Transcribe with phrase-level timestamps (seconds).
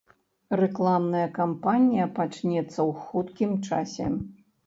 [0.59, 4.07] Рэкламная кампанія пачнецца ў хуткім часе.